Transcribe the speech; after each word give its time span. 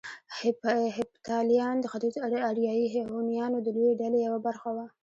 هېپتاليان 0.95 1.75
د 1.79 1.85
ختيځو 1.91 2.19
اریایي 2.49 2.87
هونيانو 3.13 3.57
د 3.61 3.67
لويې 3.75 3.93
ډلې 4.01 4.19
يوه 4.27 4.39
برخه 4.47 4.69
وو 4.75 4.85